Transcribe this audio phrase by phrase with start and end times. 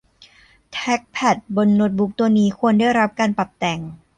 [0.71, 3.79] แทรคแพดบนโน้ตบุ๊คตัวนี้ควรได้รับการปรับแต่ง